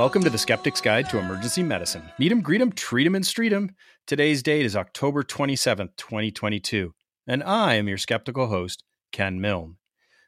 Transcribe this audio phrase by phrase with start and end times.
[0.00, 2.10] Welcome to the Skeptic's Guide to Emergency Medicine.
[2.18, 3.74] Meet 'em, greet 'em, treat 'em, and street 'em.
[4.06, 6.94] Today's date is October 27th, 2022,
[7.26, 8.82] and I am your skeptical host,
[9.12, 9.76] Ken Milne.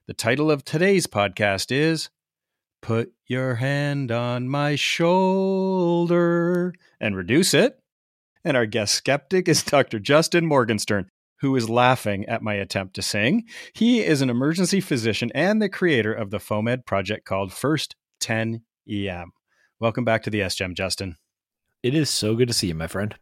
[0.07, 2.11] The title of today's podcast is
[2.83, 7.79] Put Your Hand on My Shoulder and Reduce It.
[8.45, 9.99] And our guest skeptic is Dr.
[9.99, 11.09] Justin Morgenstern,
[11.41, 13.45] who is laughing at my attempt to sing.
[13.73, 18.65] He is an emergency physician and the creator of the FOAMed project called First 10
[18.87, 19.33] EM.
[19.83, 21.17] Welcome back to the SGEM, Justin.
[21.83, 23.17] It is so good to see you, my friend.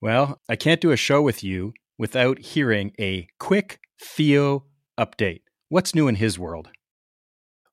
[0.00, 4.66] Well, I can't do a show with you without hearing a quick Theo
[4.96, 5.40] update.
[5.68, 6.68] What's new in his world?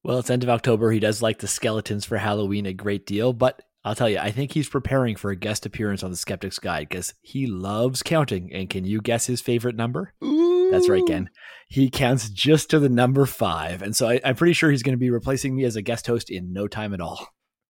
[0.03, 0.89] Well, it's end of October.
[0.89, 4.31] He does like the skeletons for Halloween a great deal, but I'll tell you, I
[4.31, 8.51] think he's preparing for a guest appearance on the Skeptic's Guide because he loves counting.
[8.51, 10.15] And can you guess his favorite number?
[10.23, 10.71] Ooh.
[10.71, 11.29] That's right, Ken.
[11.67, 13.83] He counts just to the number five.
[13.83, 16.07] And so I, I'm pretty sure he's going to be replacing me as a guest
[16.07, 17.36] host in no time at all.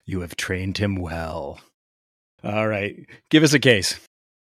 [0.08, 1.60] You have trained him well.
[2.42, 2.96] All right.
[3.30, 4.00] Give us a case.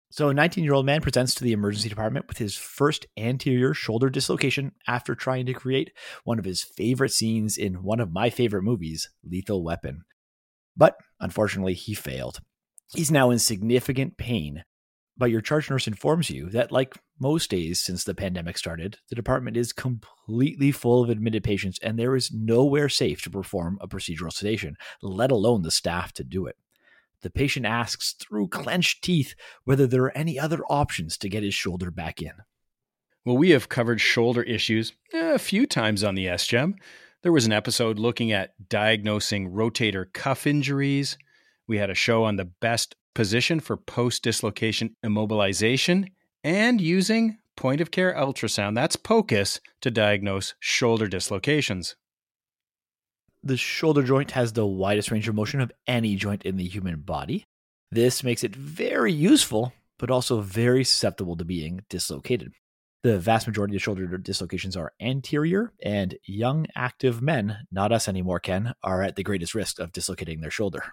[0.10, 3.74] So, a 19 year old man presents to the emergency department with his first anterior
[3.74, 5.92] shoulder dislocation after trying to create
[6.24, 10.04] one of his favorite scenes in one of my favorite movies, Lethal Weapon.
[10.76, 12.40] But unfortunately, he failed.
[12.94, 14.64] He's now in significant pain.
[15.20, 19.16] But your charge nurse informs you that, like most days since the pandemic started, the
[19.16, 23.88] department is completely full of admitted patients and there is nowhere safe to perform a
[23.88, 26.56] procedural sedation, let alone the staff to do it.
[27.22, 31.54] The patient asks through clenched teeth whether there are any other options to get his
[31.54, 32.32] shoulder back in.
[33.26, 36.76] Well, we have covered shoulder issues eh, a few times on the SGEM.
[37.24, 41.18] There was an episode looking at diagnosing rotator cuff injuries.
[41.68, 46.10] We had a show on the best position for post dislocation immobilization
[46.44, 51.96] and using point of care ultrasound, that's POCUS, to diagnose shoulder dislocations.
[53.44, 57.02] The shoulder joint has the widest range of motion of any joint in the human
[57.02, 57.44] body.
[57.92, 62.54] This makes it very useful, but also very susceptible to being dislocated.
[63.02, 68.42] The vast majority of shoulder dislocations are anterior, and young active men, not us anymore,
[68.42, 70.84] Ken, are at the greatest risk of dislocating their shoulder.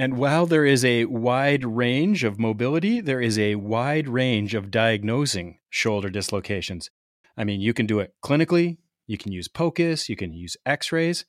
[0.00, 4.70] And while there is a wide range of mobility, there is a wide range of
[4.70, 6.88] diagnosing shoulder dislocations.
[7.36, 10.90] I mean, you can do it clinically, you can use POCUS, you can use x
[10.90, 11.26] rays.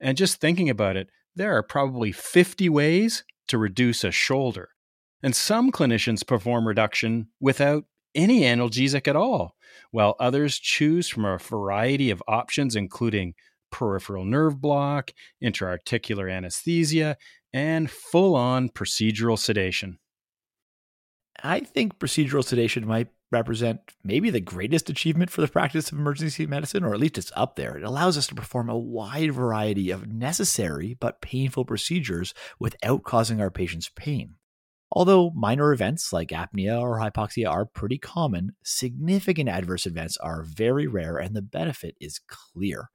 [0.00, 4.70] And just thinking about it, there are probably 50 ways to reduce a shoulder.
[5.22, 9.54] And some clinicians perform reduction without any analgesic at all,
[9.90, 13.34] while others choose from a variety of options, including
[13.70, 15.10] peripheral nerve block,
[15.42, 17.18] intra-articular anesthesia,
[17.54, 19.96] and full on procedural sedation.
[21.42, 26.46] I think procedural sedation might represent maybe the greatest achievement for the practice of emergency
[26.46, 27.76] medicine, or at least it's up there.
[27.76, 33.40] It allows us to perform a wide variety of necessary but painful procedures without causing
[33.40, 34.34] our patients pain.
[34.90, 40.86] Although minor events like apnea or hypoxia are pretty common, significant adverse events are very
[40.88, 42.90] rare and the benefit is clear.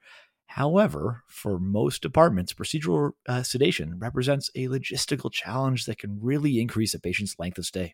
[0.54, 6.96] However, for most departments, procedural uh, sedation represents a logistical challenge that can really increase
[6.96, 7.94] a patient's length of stay.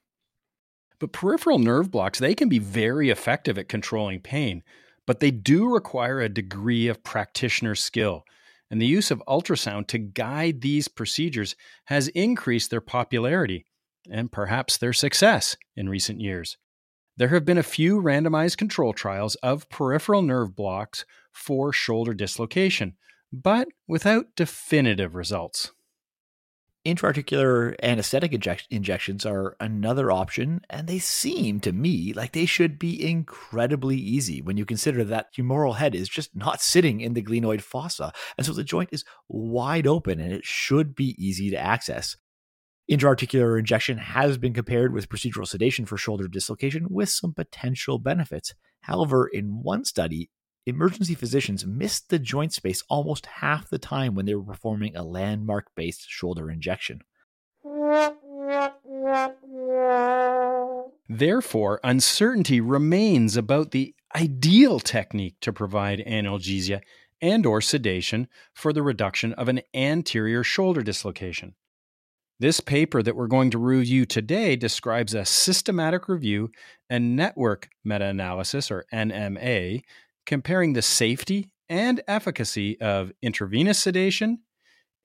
[0.98, 4.64] But peripheral nerve blocks, they can be very effective at controlling pain,
[5.06, 8.24] but they do require a degree of practitioner skill.
[8.72, 11.58] And the use of ultrasound to guide these procedures
[11.88, 13.66] has increased their popularity
[14.10, 16.58] and perhaps their success in recent years.
[17.18, 22.98] There have been a few randomized control trials of peripheral nerve blocks for shoulder dislocation,
[23.32, 25.72] but without definitive results.
[26.86, 32.78] Intraarticular anesthetic inject- injections are another option, and they seem to me like they should
[32.78, 37.24] be incredibly easy when you consider that humeral head is just not sitting in the
[37.24, 41.58] glenoid fossa, and so the joint is wide open and it should be easy to
[41.58, 42.18] access.
[42.90, 48.54] Intraarticular injection has been compared with procedural sedation for shoulder dislocation with some potential benefits.
[48.82, 50.30] However, in one study,
[50.68, 55.02] emergency physicians missed the joint space almost half the time when they were performing a
[55.02, 57.02] landmark based shoulder injection.
[61.10, 66.82] Therefore, uncertainty remains about the ideal technique to provide analgesia
[67.20, 71.56] and or sedation for the reduction of an anterior shoulder dislocation.
[72.38, 76.52] This paper that we're going to review today describes a systematic review
[76.90, 79.84] and network meta analysis, or NMA,
[80.26, 84.40] comparing the safety and efficacy of intravenous sedation,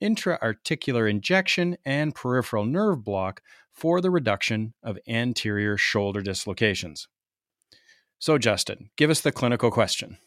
[0.01, 3.41] intra-articular injection, and peripheral nerve block
[3.71, 7.07] for the reduction of anterior shoulder dislocations.
[8.19, 10.17] So, Justin, give us the clinical question.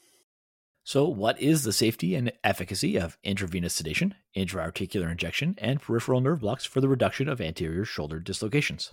[0.86, 6.40] So, what is the safety and efficacy of intravenous sedation, intra-articular injection, and peripheral nerve
[6.40, 8.92] blocks for the reduction of anterior shoulder dislocations?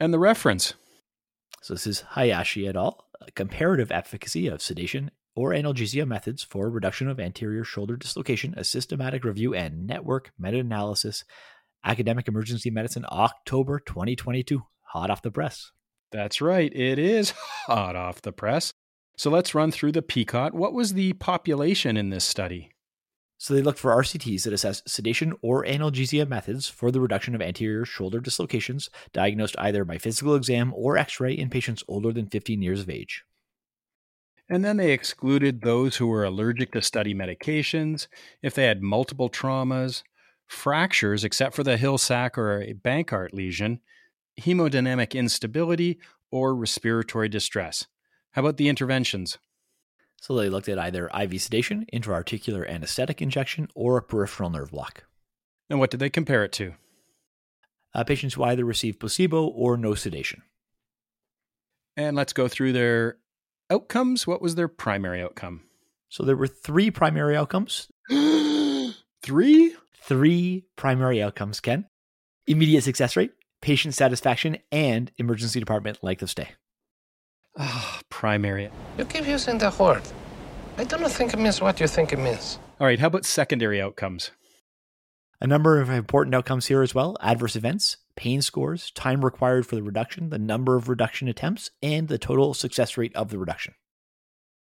[0.00, 0.74] And the reference.
[1.62, 3.04] So, this is Hayashi et al.
[3.36, 9.22] Comparative efficacy of sedation or analgesia methods for reduction of anterior shoulder dislocation, a systematic
[9.22, 11.24] review and network meta analysis,
[11.84, 14.64] academic emergency medicine, October 2022.
[14.88, 15.70] Hot off the press.
[16.10, 16.74] That's right.
[16.74, 17.30] It is
[17.66, 18.72] hot off the press.
[19.16, 20.52] So let's run through the PICOT.
[20.52, 22.70] What was the population in this study?
[23.38, 27.42] So they looked for RCTs that assess sedation or analgesia methods for the reduction of
[27.42, 32.26] anterior shoulder dislocations, diagnosed either by physical exam or x ray in patients older than
[32.26, 33.24] 15 years of age.
[34.48, 38.08] And then they excluded those who were allergic to study medications,
[38.42, 40.02] if they had multiple traumas,
[40.46, 43.80] fractures except for the Hill-Sachs or a Bankart lesion,
[44.40, 45.98] hemodynamic instability,
[46.30, 47.86] or respiratory distress.
[48.34, 49.38] How about the interventions?
[50.20, 55.04] So they looked at either IV sedation, intra-articular anesthetic injection, or a peripheral nerve block.
[55.70, 56.74] And what did they compare it to?
[57.94, 60.42] Uh, patients who either received placebo or no sedation.
[61.96, 63.18] And let's go through their
[63.70, 64.26] outcomes.
[64.26, 65.62] What was their primary outcome?
[66.08, 67.88] So there were three primary outcomes.
[69.22, 69.76] three?
[70.02, 71.86] Three primary outcomes, Ken.
[72.48, 73.30] Immediate success rate,
[73.62, 76.48] patient satisfaction, and emergency department length of stay.
[78.10, 78.70] Primary.
[78.98, 80.02] You keep using the word.
[80.76, 82.58] I don't think it means what you think it means.
[82.80, 84.32] All right, how about secondary outcomes?
[85.40, 89.76] A number of important outcomes here as well adverse events, pain scores, time required for
[89.76, 93.74] the reduction, the number of reduction attempts, and the total success rate of the reduction.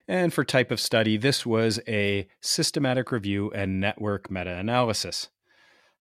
[0.08, 5.30] And for type of study, this was a systematic review and network meta analysis.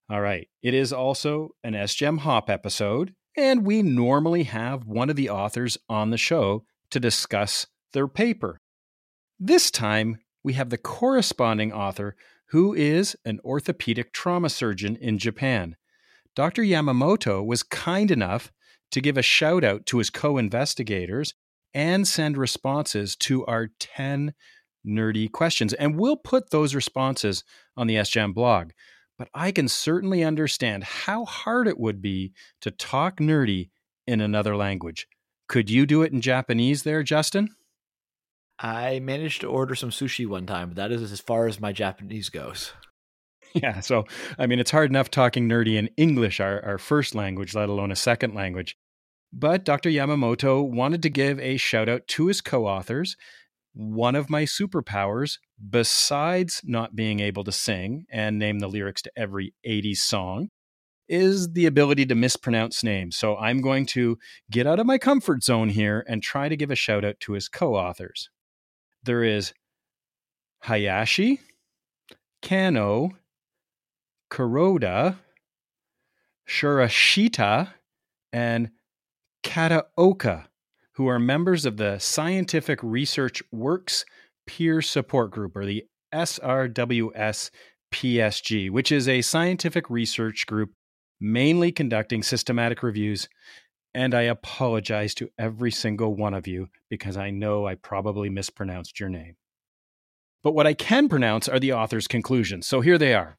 [0.09, 5.17] All right, it is also an SGEM HOP episode, and we normally have one of
[5.17, 8.59] the authors on the show to discuss their paper.
[9.39, 12.17] This time, we have the corresponding author
[12.51, 15.77] who is an orthopedic trauma surgeon in Japan.
[16.35, 16.63] Dr.
[16.63, 18.53] Yamamoto was kind enough
[18.93, 21.35] to give a shout out to his co investigators
[21.75, 24.33] and send responses to our 10
[24.87, 25.73] nerdy questions.
[25.73, 27.43] And we'll put those responses
[27.77, 28.71] on the SGEM blog
[29.19, 33.71] but I can certainly understand how hard it would be to talk nerdy
[34.07, 35.09] in another language.
[35.49, 37.51] Could you do it in Japanese there, Justin?
[38.59, 41.73] I managed to order some sushi one time, but that is as far as my
[41.73, 42.73] Japanese goes.
[43.55, 44.05] Yeah, so
[44.39, 47.91] I mean, it's hard enough talking nerdy in English, our, our first language, let alone
[47.91, 48.77] a second language.
[49.33, 49.89] But Dr.
[49.89, 53.17] Yamamoto wanted to give a shout out to his co authors
[53.77, 55.39] one of my superpowers,
[55.71, 60.49] besides not being able to sing and name the lyrics to every 80s song,
[61.09, 63.17] is the ability to mispronounce names.
[63.17, 64.19] So I'm going to
[64.51, 67.33] get out of my comfort zone here and try to give a shout out to
[67.33, 68.31] his co authors.
[69.03, 69.53] There is
[70.63, 71.41] Hayashi,
[72.43, 73.11] Kano,
[74.31, 75.17] Kuroda,
[76.49, 77.69] Shurashita,
[78.33, 78.71] and
[79.45, 80.47] Kataoka
[80.97, 84.07] who are members of the Scientific Research Works
[84.47, 87.51] Peer Support Group, or the SRWS
[87.93, 90.71] PSG, which is a scientific research group
[91.21, 93.29] mainly conducting systematic reviews.
[93.95, 99.01] And I apologize to every single one of you because I know I probably mispronounced
[99.01, 99.37] your name.
[100.43, 102.67] But what I can pronounce are the author's conclusions.
[102.67, 103.39] So here they are.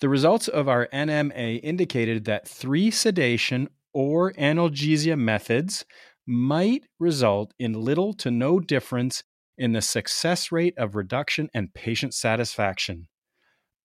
[0.00, 5.84] The results of our NMA indicated that three sedation or analgesia methods
[6.26, 9.22] might result in little to no difference
[9.56, 13.08] in the success rate of reduction and patient satisfaction.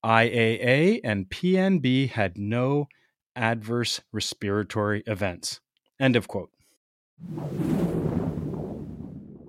[0.03, 2.87] IAA and PNB had no
[3.37, 5.61] adverse respiratory events.
[5.99, 6.49] End of quote.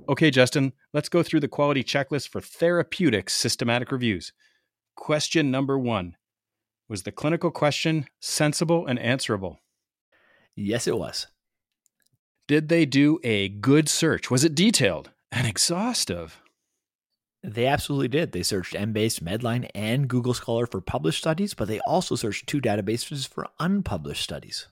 [0.08, 4.32] Okay, Justin, let's go through the quality checklist for therapeutic systematic reviews.
[4.96, 6.16] Question number one
[6.88, 9.60] Was the clinical question sensible and answerable?
[10.56, 11.26] Yes, it was.
[12.46, 14.30] Did they do a good search?
[14.30, 16.40] Was it detailed and exhaustive?
[17.42, 18.32] They absolutely did.
[18.32, 22.60] They searched Embase, Medline, and Google Scholar for published studies, but they also searched two
[22.60, 24.66] databases for unpublished studies.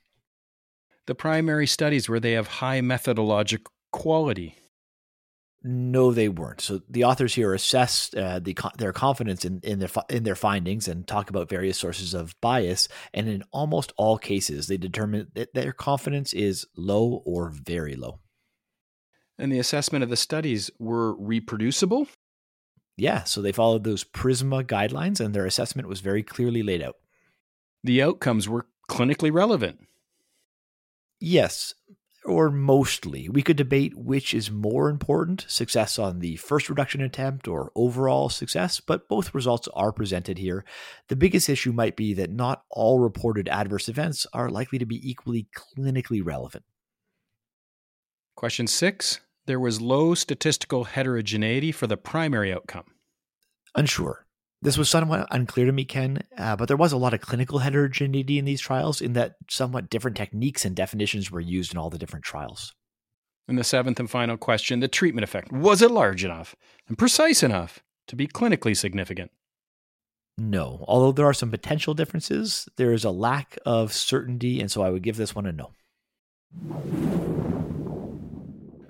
[1.06, 4.56] The primary studies were they of high methodologic quality?
[5.62, 6.60] No, they weren't.
[6.60, 10.86] So the authors here assess uh, the, their confidence in, in their in their findings
[10.86, 12.88] and talk about various sources of bias.
[13.12, 18.20] And in almost all cases, they determine that their confidence is low or very low.
[19.38, 22.06] And the assessment of the studies were reproducible.
[22.96, 26.96] Yeah, so they followed those Prisma guidelines, and their assessment was very clearly laid out.
[27.84, 29.80] The outcomes were clinically relevant.
[31.20, 31.74] Yes,
[32.24, 33.28] or mostly.
[33.28, 38.28] We could debate which is more important success on the first reduction attempt or overall
[38.28, 40.64] success, but both results are presented here.
[41.08, 45.08] The biggest issue might be that not all reported adverse events are likely to be
[45.08, 46.64] equally clinically relevant.
[48.34, 52.84] Question six there was low statistical heterogeneity for the primary outcome.
[53.74, 54.26] Unsure.
[54.62, 57.60] This was somewhat unclear to me, Ken, uh, but there was a lot of clinical
[57.60, 61.90] heterogeneity in these trials in that somewhat different techniques and definitions were used in all
[61.90, 62.74] the different trials.
[63.48, 66.56] And the seventh and final question the treatment effect was it large enough
[66.88, 69.30] and precise enough to be clinically significant?
[70.38, 70.84] No.
[70.88, 74.90] Although there are some potential differences, there is a lack of certainty, and so I
[74.90, 75.72] would give this one a no.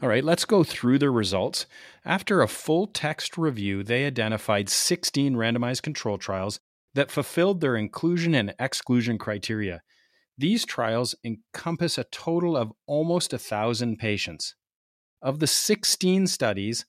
[0.03, 1.65] All right, let's go through the results.
[2.05, 6.61] After a full text review, they identified 16 randomized control trials
[6.95, 9.81] that fulfilled their inclusion and exclusion criteria.
[10.37, 14.55] These trials encompass a total of almost a thousand patients.
[15.23, 16.85] Of the 16 studies,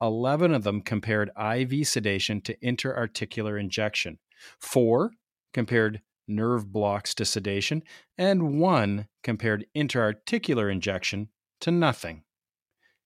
[0.00, 4.20] 11 of them compared IV sedation to interarticular injection,
[4.60, 5.10] four
[5.52, 7.82] compared nerve blocks to sedation,
[8.16, 11.28] and one compared interarticular injection
[11.60, 12.22] to nothing.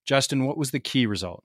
[0.06, 1.44] Justin, what was the key result?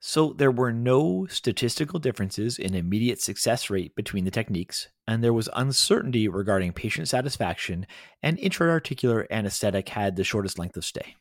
[0.00, 5.32] So there were no statistical differences in immediate success rate between the techniques, and there
[5.32, 7.86] was uncertainty regarding patient satisfaction,
[8.22, 11.16] and intra-articular anesthetic had the shortest length of stay.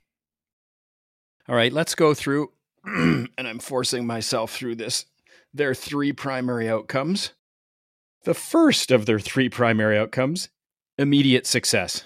[1.48, 2.52] All right, let's go through,
[2.86, 5.06] and I'm forcing myself through this.
[5.54, 7.32] Their three primary outcomes.
[8.26, 10.50] The first of their three primary outcomes
[10.98, 12.04] immediate success.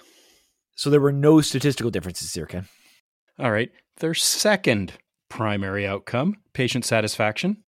[0.75, 2.67] So there were no statistical differences here, Ken.
[3.39, 3.71] All right.
[3.99, 4.93] Their second
[5.29, 7.63] primary outcome, patient satisfaction.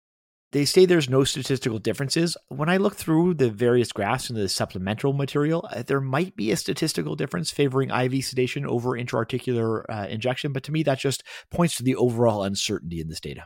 [0.52, 2.36] They say there's no statistical differences.
[2.48, 6.50] When I look through the various graphs in the supplemental material, uh, there might be
[6.50, 11.22] a statistical difference favoring IV sedation over intraarticular uh, injection, but to me, that just
[11.50, 13.44] points to the overall uncertainty in this data.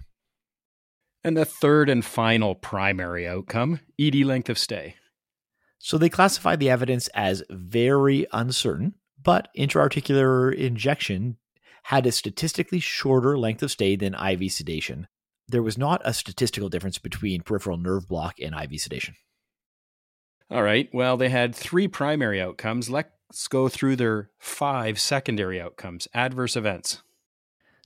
[1.22, 4.94] And the third and final primary outcome, ED length of stay.
[5.78, 11.36] So they classify the evidence as very uncertain, but intraarticular injection
[11.90, 15.08] had a statistically shorter length of stay than IV sedation.
[15.48, 19.16] There was not a statistical difference between peripheral nerve block and IV sedation.
[20.52, 20.88] All right.
[20.92, 22.90] Well, they had three primary outcomes.
[22.90, 27.02] Let's go through their five secondary outcomes, adverse events.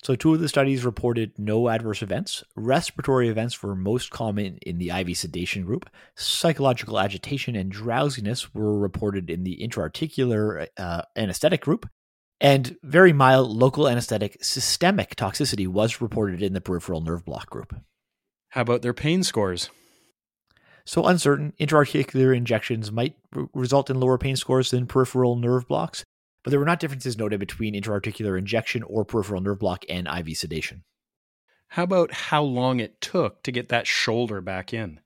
[0.02, 2.44] So, two of the studies reported no adverse events.
[2.54, 5.88] Respiratory events were most common in the IV sedation group.
[6.14, 11.88] Psychological agitation and drowsiness were reported in the intraarticular uh, anesthetic group.
[12.40, 17.74] And very mild local anesthetic systemic toxicity was reported in the peripheral nerve block group.
[18.50, 19.70] How about their pain scores?
[20.84, 26.04] So uncertain, intraarticular injections might r- result in lower pain scores than peripheral nerve blocks,
[26.42, 30.36] but there were not differences noted between intraarticular injection or peripheral nerve block and IV
[30.36, 30.82] sedation.
[31.68, 35.00] How about how long it took to get that shoulder back in?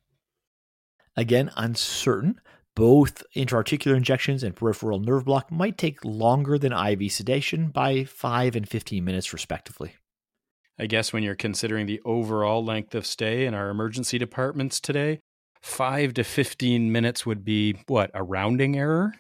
[1.16, 2.40] Again, uncertain,
[2.78, 8.54] both intraarticular injections and peripheral nerve block might take longer than IV sedation by 5
[8.54, 9.96] and 15 minutes, respectively.
[10.78, 15.18] I guess when you're considering the overall length of stay in our emergency departments today,
[15.60, 19.12] 5 to 15 minutes would be what, a rounding error?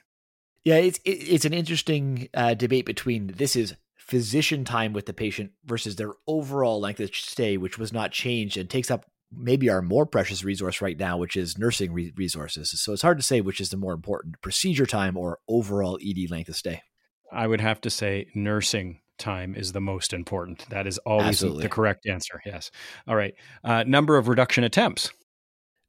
[0.62, 5.50] Yeah, it's it's an interesting uh, debate between this is physician time with the patient
[5.64, 9.82] versus their overall length of stay, which was not changed and takes up maybe our
[9.82, 12.80] more precious resource right now, which is nursing re- resources.
[12.80, 16.30] So it's hard to say which is the more important procedure time or overall ED
[16.30, 16.82] length of stay.
[17.30, 20.68] I would have to say nursing time is the most important.
[20.70, 21.64] That is always Absolutely.
[21.64, 22.40] the correct answer.
[22.46, 22.70] Yes.
[23.06, 23.34] All right.
[23.62, 25.10] Uh, number of reduction attempts.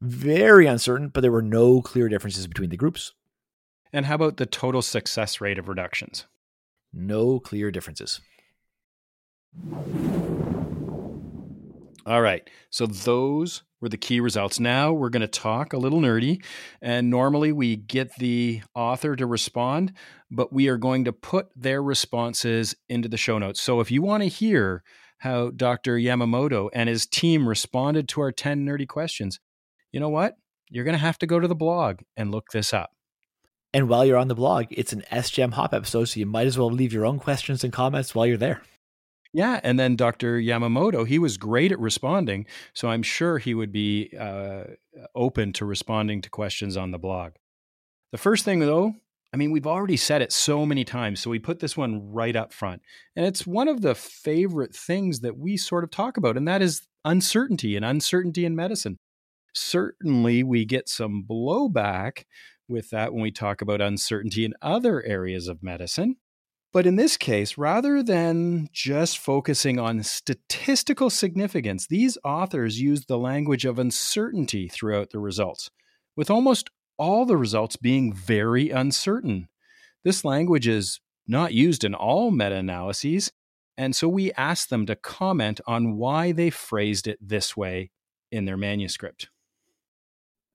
[0.01, 3.13] Very uncertain, but there were no clear differences between the groups.
[3.91, 6.25] And how about the total success rate of reductions?
[6.93, 8.21] No clear differences.
[12.05, 12.49] All right.
[12.69, 14.59] So those were the key results.
[14.59, 16.43] Now we're going to talk a little nerdy.
[16.81, 19.93] And normally we get the author to respond,
[20.29, 23.61] but we are going to put their responses into the show notes.
[23.61, 24.83] So if you want to hear
[25.19, 25.97] how Dr.
[25.97, 29.39] Yamamoto and his team responded to our 10 nerdy questions,
[29.91, 30.35] you know what?
[30.69, 32.91] You're going to have to go to the blog and look this up.
[33.73, 36.57] And while you're on the blog, it's an SGEM Hop episode, so you might as
[36.57, 38.61] well leave your own questions and comments while you're there.
[39.31, 40.39] Yeah, and then Dr.
[40.39, 44.63] Yamamoto, he was great at responding, so I'm sure he would be uh,
[45.13, 47.33] open to responding to questions on the blog.
[48.11, 48.95] The first thing, though,
[49.31, 52.35] I mean, we've already said it so many times, so we put this one right
[52.35, 52.81] up front.
[53.15, 56.63] And it's one of the favorite things that we sort of talk about, and that
[56.63, 58.97] is uncertainty and uncertainty in medicine.
[59.53, 62.23] Certainly, we get some blowback
[62.67, 66.15] with that when we talk about uncertainty in other areas of medicine.
[66.71, 73.17] But in this case, rather than just focusing on statistical significance, these authors used the
[73.17, 75.71] language of uncertainty throughout the results,
[76.15, 79.47] with almost all the results being very uncertain.
[80.03, 83.31] This language is not used in all meta analyses,
[83.75, 87.89] and so we asked them to comment on why they phrased it this way
[88.31, 89.29] in their manuscript.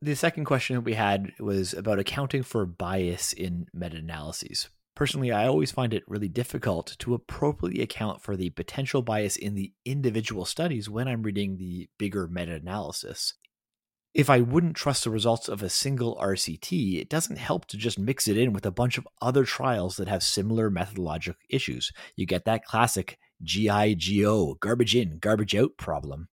[0.01, 4.69] The second question that we had was about accounting for bias in meta analyses.
[4.95, 9.55] Personally, I always find it really difficult to appropriately account for the potential bias in
[9.55, 13.35] the individual studies when I'm reading the bigger meta analysis.
[14.15, 17.99] If I wouldn't trust the results of a single RCT, it doesn't help to just
[17.99, 21.91] mix it in with a bunch of other trials that have similar methodologic issues.
[22.15, 26.29] You get that classic GIGO, garbage in, garbage out problem.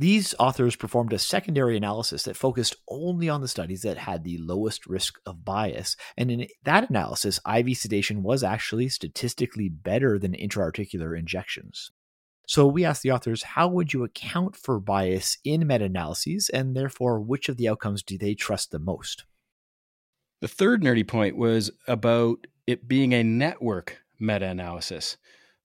[0.00, 4.38] These authors performed a secondary analysis that focused only on the studies that had the
[4.38, 5.96] lowest risk of bias.
[6.16, 11.90] And in that analysis, IV sedation was actually statistically better than intra-articular injections.
[12.46, 16.76] So we asked the authors, how would you account for bias in meta analyses, and
[16.76, 19.24] therefore, which of the outcomes do they trust the most?
[20.40, 25.16] The third nerdy point was about it being a network meta analysis.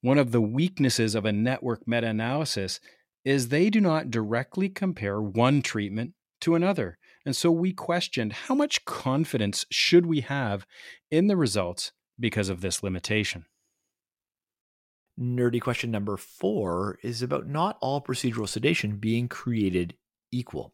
[0.02, 2.80] One of the weaknesses of a network meta analysis
[3.26, 6.98] is they do not directly compare one treatment to another.
[7.26, 10.66] And so we questioned how much confidence should we have
[11.10, 13.46] in the results because of this limitation.
[15.20, 19.96] Nerdy question number four is about not all procedural sedation being created
[20.32, 20.74] equal.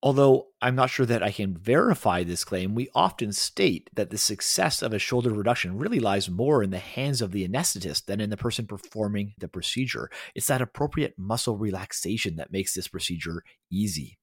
[0.00, 4.18] Although I'm not sure that I can verify this claim, we often state that the
[4.18, 8.20] success of a shoulder reduction really lies more in the hands of the anesthetist than
[8.20, 10.08] in the person performing the procedure.
[10.36, 14.18] It's that appropriate muscle relaxation that makes this procedure easy.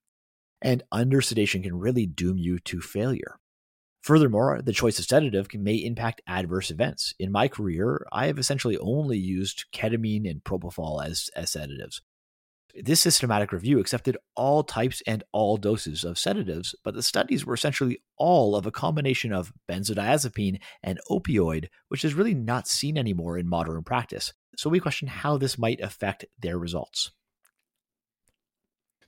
[0.62, 3.38] And under sedation can really doom you to failure.
[4.02, 7.14] Furthermore, the choice of sedative may impact adverse events.
[7.20, 12.02] In my career, I have essentially only used ketamine and propofol as, as sedatives.
[12.78, 17.54] This systematic review accepted all types and all doses of sedatives, but the studies were
[17.54, 23.38] essentially all of a combination of benzodiazepine and opioid, which is really not seen anymore
[23.38, 24.34] in modern practice.
[24.58, 27.12] So we question how this might affect their results.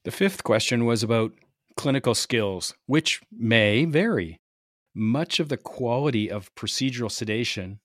[0.06, 1.34] The fifth question was about
[1.76, 4.40] clinical skills, which may vary.
[4.96, 7.82] Much of the quality of procedural sedation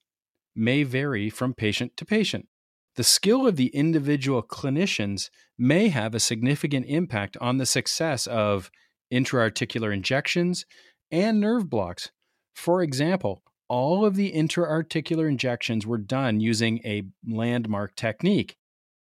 [0.55, 2.47] may vary from patient to patient
[2.96, 8.70] the skill of the individual clinicians may have a significant impact on the success of
[9.11, 10.66] intra-articular injections
[11.11, 12.11] and nerve blocks.
[12.55, 18.57] For example, all of the intra-articular injections were done using a landmark technique,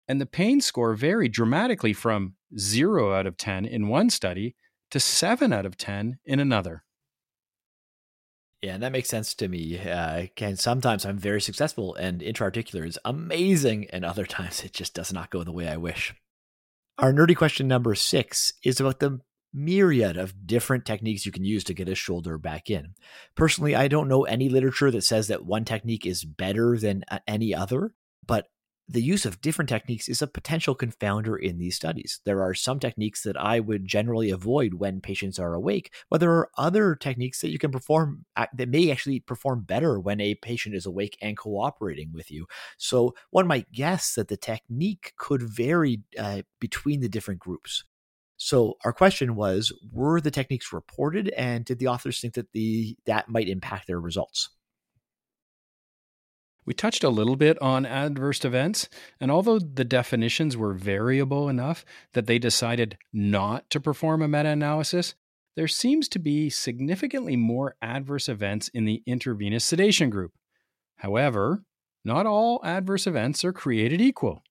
[0.07, 4.55] and the pain score varied dramatically from 0 out of 10 in one study
[4.91, 6.85] to 7 out of 10 in another.
[8.63, 9.79] Yeah, and that makes sense to me.
[9.79, 14.95] Uh, can sometimes I'm very successful, and intra-articular is amazing, and other times it just
[14.95, 16.15] does not go the way I wish.
[16.99, 19.21] Our nerdy question number six is about the
[19.53, 22.95] myriad of different techniques you can use to get a shoulder back in.
[23.35, 27.19] Personally, I don't know any literature that says that one technique is better than uh,
[27.27, 27.95] any other,
[28.27, 28.49] but
[28.91, 32.21] the use of different techniques is a potential confounder in these studies.
[32.25, 36.33] There are some techniques that I would generally avoid when patients are awake, but there
[36.33, 40.75] are other techniques that you can perform that may actually perform better when a patient
[40.75, 42.47] is awake and cooperating with you.
[42.79, 47.85] So one might guess that the technique could vary uh, between the different groups.
[48.39, 52.97] So our question was, were the techniques reported and did the authors think that the
[53.07, 54.49] that might impact their results?
[56.67, 61.85] We touched a little bit on adverse events, and although the definitions were variable enough
[62.13, 65.15] that they decided not to perform a meta analysis,
[65.57, 70.33] there seems to be significantly more adverse events in the intravenous sedation group.
[70.97, 71.65] However,
[72.05, 74.43] not all adverse events are created equal.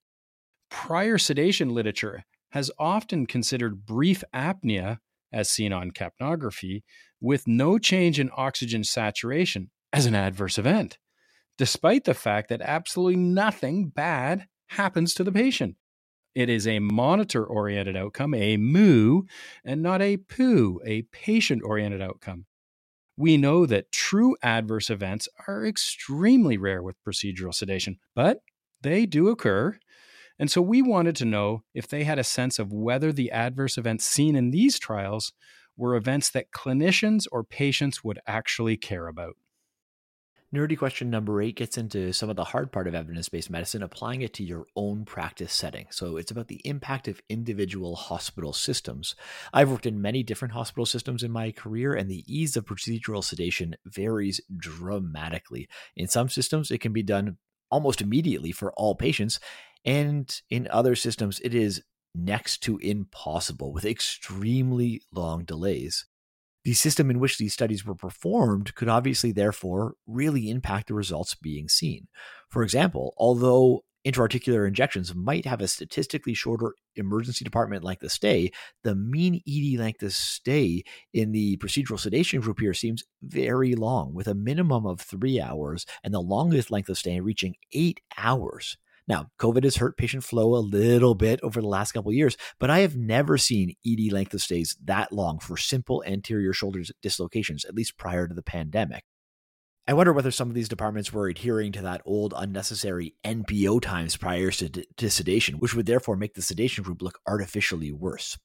[0.70, 4.98] Prior sedation literature has often considered brief apnea,
[5.32, 6.82] as seen on capnography,
[7.22, 10.98] with no change in oxygen saturation as an adverse event
[11.60, 15.76] despite the fact that absolutely nothing bad happens to the patient.
[16.34, 19.26] It is a monitor oriented outcome, a MOO,
[19.66, 22.46] and not a POO, a patient oriented outcome.
[23.18, 28.40] We know that true adverse events are extremely rare with procedural sedation, but
[28.82, 29.78] they do occur.
[30.40, 33.78] And so we wanted to know if they had a sense of whether the adverse
[33.78, 35.34] events seen in these trials
[35.76, 39.36] were events that clinicians or patients would actually care about.
[40.52, 43.84] Nerdy question number eight gets into some of the hard part of evidence based medicine,
[43.84, 45.86] applying it to your own practice setting.
[45.92, 49.16] So it's about the impact of individual hospital systems.
[49.54, 53.24] I've worked in many different hospital systems in my career, and the ease of procedural
[53.24, 55.70] sedation varies dramatically.
[55.96, 57.38] In some systems, it can be done
[57.70, 59.40] almost immediately for all patients,
[59.86, 61.84] and in other systems, it is
[62.16, 66.08] next to impossible with extremely long delays
[66.64, 71.36] the system in which these studies were performed could obviously, therefore, really impact the results
[71.36, 72.08] being seen.
[72.50, 78.52] For example, although intraarticular injections might have a statistically shorter emergency department length of stay,
[78.84, 84.14] the mean ED length of stay in the procedural sedation group here seems very long,
[84.14, 88.78] with a minimum of three hours and the longest length of stay reaching eight hours.
[89.10, 92.70] Now, COVID has hurt patient flow a little bit over the last couple years, but
[92.70, 97.66] I have never seen ED length of stays that long for simple anterior shoulder dislocations,
[97.66, 99.04] at least prior to the pandemic.
[99.88, 104.16] I wonder whether some of these departments were adhering to that old unnecessary NPO times
[104.16, 108.38] prior to, to sedation, which would therefore make the sedation group look artificially worse.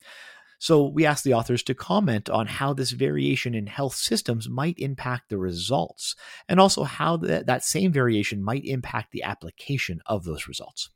[0.59, 4.79] So we asked the authors to comment on how this variation in health systems might
[4.79, 6.15] impact the results,
[6.49, 10.91] and also how that, that same variation might impact the application of those results.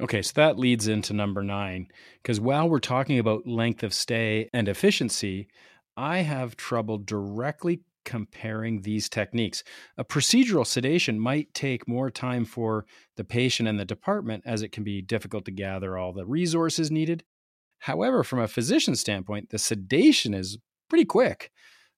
[0.00, 1.86] Okay, so that leads into number nine,
[2.22, 5.48] because while we're talking about length of stay and efficiency,
[5.96, 9.62] I have trouble directly comparing these techniques.
[9.96, 12.84] A procedural sedation might take more time for
[13.16, 16.90] the patient and the department, as it can be difficult to gather all the resources
[16.90, 17.22] needed.
[17.82, 20.56] However, from a physician standpoint, the sedation is
[20.88, 21.50] pretty quick.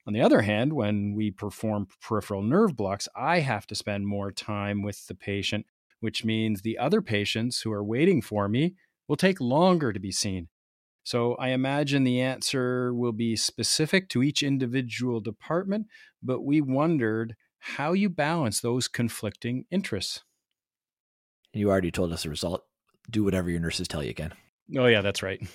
[0.06, 4.32] On the other hand, when we perform peripheral nerve blocks, I have to spend more
[4.32, 5.66] time with the patient,
[6.00, 8.76] which means the other patients who are waiting for me
[9.08, 10.48] will take longer to be seen.
[11.02, 15.88] So I imagine the answer will be specific to each individual department,
[16.22, 20.22] but we wondered how you balance those conflicting interests.
[21.52, 22.64] You already told us the result.
[23.10, 24.32] Do whatever your nurses tell you again.
[24.78, 25.46] Oh, yeah, that's right.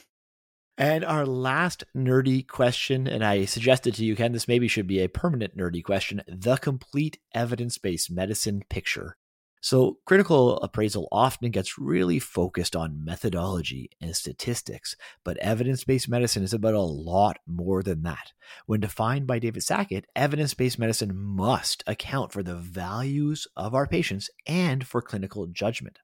[0.79, 5.01] And our last nerdy question, and I suggested to you, Ken, this maybe should be
[5.01, 9.17] a permanent nerdy question the complete evidence based medicine picture.
[9.61, 16.43] So, critical appraisal often gets really focused on methodology and statistics, but evidence based medicine
[16.43, 18.31] is about a lot more than that.
[18.65, 23.85] When defined by David Sackett, evidence based medicine must account for the values of our
[23.85, 25.99] patients and for clinical judgment.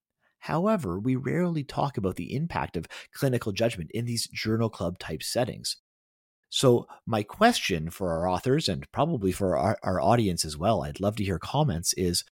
[0.45, 5.23] However, we rarely talk about the impact of clinical judgment in these journal club type
[5.23, 5.77] settings.
[6.49, 10.99] So, my question for our authors and probably for our, our audience as well, I'd
[10.99, 12.23] love to hear comments is,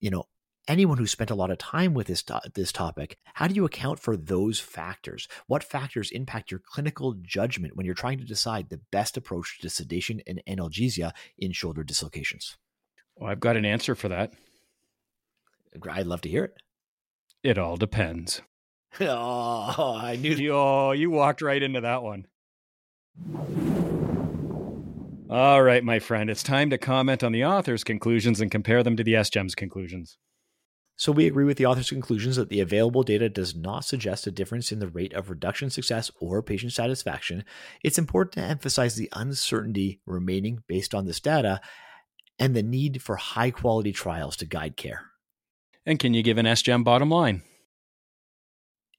[0.00, 0.24] you know,
[0.68, 3.66] anyone who spent a lot of time with this to- this topic, how do you
[3.66, 5.28] account for those factors?
[5.46, 9.68] What factors impact your clinical judgment when you're trying to decide the best approach to
[9.68, 12.56] sedation and analgesia in shoulder dislocations?
[13.16, 14.32] Well, I've got an answer for that.
[15.90, 16.54] I'd love to hear it.
[17.42, 18.42] It all depends.
[19.00, 20.34] Oh, I knew.
[20.34, 22.26] You, oh, you walked right into that one.
[25.30, 28.96] All right, my friend, it's time to comment on the author's conclusions and compare them
[28.96, 30.18] to the SGEM's conclusions.
[30.96, 34.32] So, we agree with the author's conclusions that the available data does not suggest a
[34.32, 37.44] difference in the rate of reduction success or patient satisfaction.
[37.84, 41.60] It's important to emphasize the uncertainty remaining based on this data
[42.40, 45.09] and the need for high quality trials to guide care.
[45.86, 47.42] And can you give an SGEM bottom line?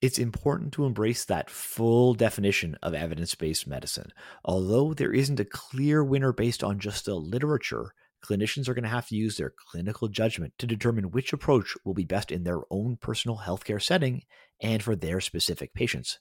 [0.02, 4.12] It's important to embrace that full definition of evidence based medicine.
[4.44, 7.94] Although there isn't a clear winner based on just the literature,
[8.26, 11.94] clinicians are going to have to use their clinical judgment to determine which approach will
[11.94, 14.24] be best in their own personal healthcare setting
[14.60, 16.20] and for their specific patients.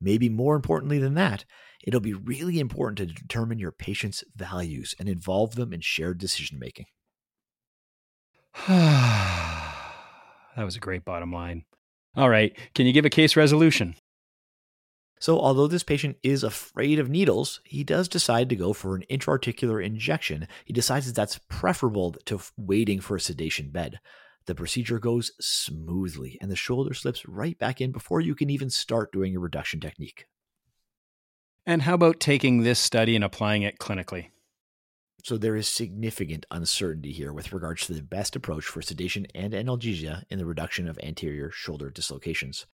[0.00, 1.44] Maybe more importantly than that,
[1.84, 6.58] it'll be really important to determine your patient's values and involve them in shared decision
[6.58, 6.86] making.
[10.60, 11.64] That was a great bottom line.
[12.14, 12.54] All right.
[12.74, 13.94] Can you give a case resolution?
[15.18, 19.04] So, although this patient is afraid of needles, he does decide to go for an
[19.10, 20.46] intraarticular injection.
[20.66, 24.00] He decides that that's preferable to waiting for a sedation bed.
[24.44, 28.68] The procedure goes smoothly, and the shoulder slips right back in before you can even
[28.68, 30.26] start doing your reduction technique.
[31.64, 34.28] And how about taking this study and applying it clinically?
[35.24, 39.52] So there is significant uncertainty here with regards to the best approach for sedation and
[39.52, 42.66] analgesia in the reduction of anterior shoulder dislocations.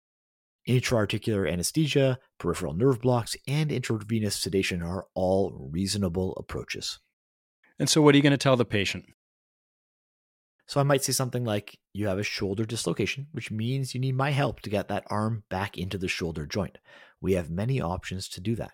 [0.67, 6.99] Intraarticular anesthesia, peripheral nerve blocks, and intravenous sedation are all reasonable approaches.
[7.77, 9.05] And so, what are you going to tell the patient?
[10.67, 14.15] So, I might say something like, You have a shoulder dislocation, which means you need
[14.15, 16.79] my help to get that arm back into the shoulder joint.
[17.21, 18.71] We have many options to do that.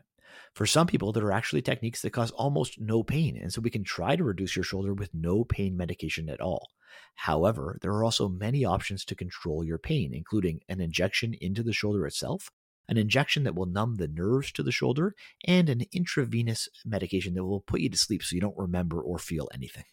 [0.53, 3.69] For some people, there are actually techniques that cause almost no pain, and so we
[3.69, 6.69] can try to reduce your shoulder with no pain medication at all.
[7.15, 11.73] However, there are also many options to control your pain, including an injection into the
[11.73, 12.49] shoulder itself,
[12.87, 15.15] an injection that will numb the nerves to the shoulder,
[15.45, 19.17] and an intravenous medication that will put you to sleep so you don't remember or
[19.17, 19.85] feel anything.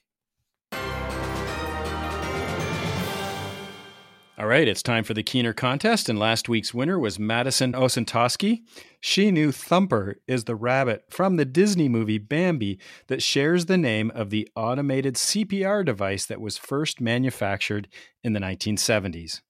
[4.38, 8.61] All right, it's time for the Keener contest, and last week's winner was Madison Osentoski.
[9.01, 14.12] She knew Thumper is the rabbit from the Disney movie Bambi that shares the name
[14.14, 17.88] of the automated CPR device that was first manufactured
[18.22, 19.40] in the 1970s.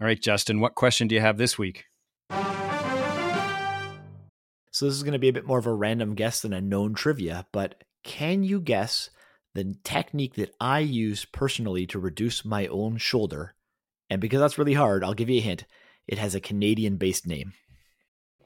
[0.00, 1.84] All right, Justin, what question do you have this week?
[4.70, 6.62] So, this is going to be a bit more of a random guess than a
[6.62, 9.10] known trivia, but can you guess
[9.54, 13.52] the technique that I use personally to reduce my own shoulder
[14.10, 15.64] and because that's really hard, I'll give you a hint.
[16.06, 17.52] It has a Canadian based name.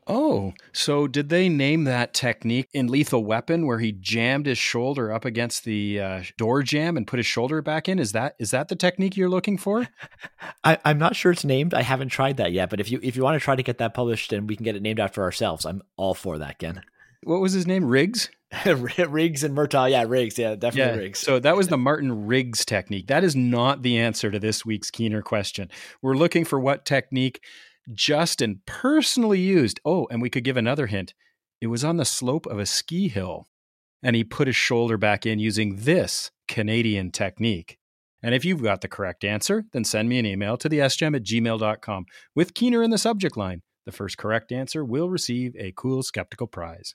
[0.06, 5.12] Oh, so did they name that technique in Lethal Weapon where he jammed his shoulder
[5.12, 8.00] up against the uh, door jamb and put his shoulder back in?
[8.00, 9.86] Is that is that the technique you're looking for?
[10.64, 11.74] I, am not sure it's named.
[11.74, 12.70] I haven't tried that yet.
[12.70, 14.64] But if you if you want to try to get that published and we can
[14.64, 16.82] get it named after ourselves, I'm all for that, Ken.
[17.24, 17.84] What was his name?
[17.84, 18.30] Riggs.
[18.66, 19.90] Riggs and Murtaugh.
[19.90, 20.38] Yeah, Riggs.
[20.38, 21.04] Yeah, definitely yeah.
[21.04, 21.20] Riggs.
[21.20, 23.06] So that was the Martin Riggs technique.
[23.06, 25.70] That is not the answer to this week's Keener question.
[26.02, 27.42] We're looking for what technique
[27.92, 29.80] Justin personally used.
[29.84, 31.14] Oh, and we could give another hint.
[31.60, 33.46] It was on the slope of a ski hill,
[34.02, 37.78] and he put his shoulder back in using this Canadian technique.
[38.22, 41.14] And if you've got the correct answer, then send me an email to the sgem
[41.14, 43.62] at gmail.com with Keener in the subject line.
[43.86, 46.94] The first correct answer will receive a cool skeptical prize.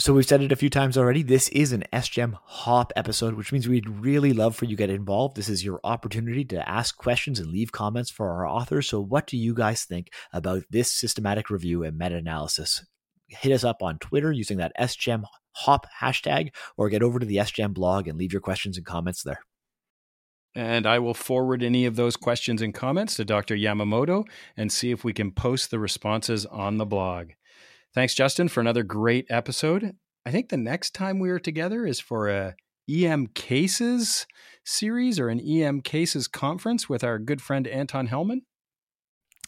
[0.00, 1.22] So we've said it a few times already.
[1.22, 4.88] This is an SGEM Hop episode, which means we'd really love for you to get
[4.88, 5.36] involved.
[5.36, 8.88] This is your opportunity to ask questions and leave comments for our authors.
[8.88, 12.86] So what do you guys think about this systematic review and meta-analysis?
[13.28, 15.24] Hit us up on Twitter using that SGEM
[15.56, 19.22] Hop hashtag, or get over to the SGEM blog and leave your questions and comments
[19.22, 19.40] there.
[20.54, 23.54] And I will forward any of those questions and comments to Dr.
[23.54, 24.24] Yamamoto
[24.56, 27.32] and see if we can post the responses on the blog.
[27.94, 29.96] Thanks, Justin, for another great episode.
[30.24, 32.54] I think the next time we are together is for a
[32.88, 34.26] EM Cases
[34.64, 38.42] series or an EM Cases conference with our good friend Anton Helman.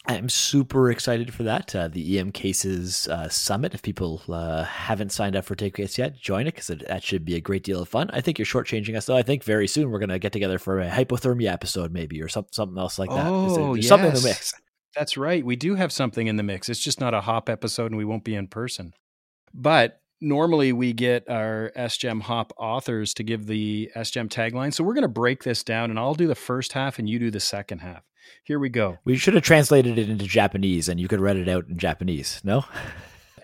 [0.05, 1.73] I'm super excited for that.
[1.73, 3.73] Uh, the EM Cases uh, Summit.
[3.73, 7.35] If people uh, haven't signed up for Takeaways yet, join it because that should be
[7.35, 8.09] a great deal of fun.
[8.11, 9.15] I think you're shortchanging us, though.
[9.15, 12.27] I think very soon we're going to get together for a hypothermia episode, maybe, or
[12.27, 13.27] some, something else like that.
[13.27, 13.87] Oh, yes.
[13.87, 14.53] Something in the mix.
[14.95, 15.45] That's right.
[15.45, 16.69] We do have something in the mix.
[16.69, 18.93] It's just not a hop episode and we won't be in person.
[19.53, 24.73] But normally we get our SGEM Hop authors to give the SGEM tagline.
[24.73, 27.19] So we're going to break this down and I'll do the first half and you
[27.19, 28.03] do the second half.
[28.43, 28.99] Here we go.
[29.03, 32.39] We should have translated it into Japanese and you could read it out in Japanese.
[32.43, 32.63] No?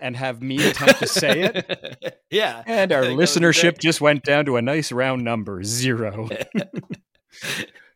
[0.00, 2.20] and have me attempt to say it.
[2.30, 2.62] yeah.
[2.66, 6.28] And our listenership just went down to a nice round number, zero.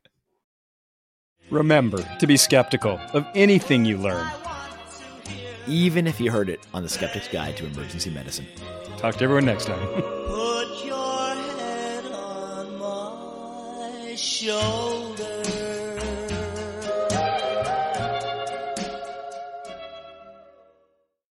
[1.51, 4.27] Remember to be skeptical of anything you learn,
[5.67, 8.47] even if you heard it on the Skeptic's Guide to Emergency Medicine.
[8.97, 9.87] Talk to everyone next time.
[9.87, 15.14] Put your head on my shoulder.